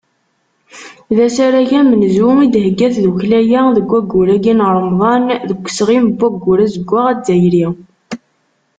[1.15, 7.05] D asarag amenzu i d-thegga tddukkla-a deg waggur-agi n Remḍan, deg usɣim n Waggur Azeggaɣ
[7.11, 7.67] Azzayri.